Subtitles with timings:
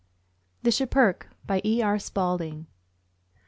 [0.63, 1.27] THE SCHIPPERKE.
[1.45, 1.83] BY E.
[1.83, 1.99] R.
[1.99, 2.65] SPALDING.